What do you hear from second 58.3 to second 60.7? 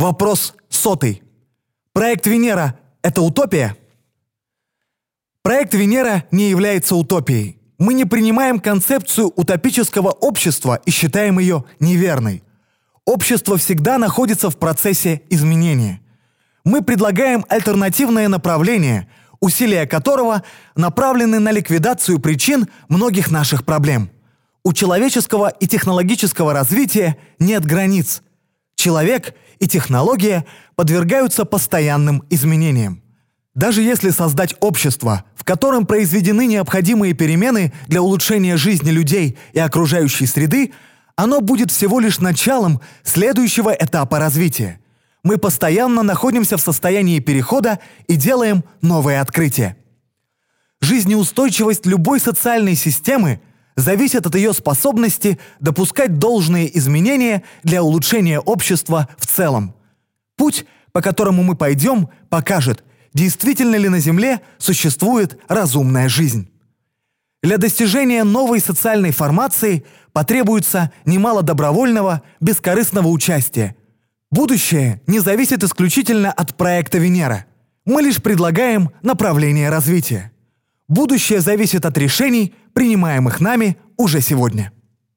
общества в целом. Путь,